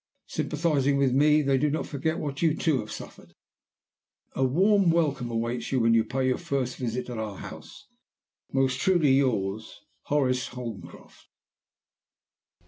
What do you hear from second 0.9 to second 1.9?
with me, they do not